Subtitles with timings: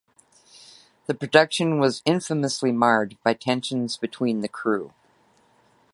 [1.05, 4.93] The production was infamously marred by tensions between the crew.